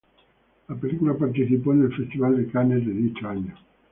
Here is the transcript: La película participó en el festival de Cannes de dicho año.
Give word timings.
La 0.67 0.75
película 0.75 1.13
participó 1.13 1.73
en 1.73 1.83
el 1.83 1.95
festival 1.95 2.35
de 2.35 2.51
Cannes 2.51 2.83
de 2.87 2.91
dicho 2.91 3.29
año. 3.29 3.55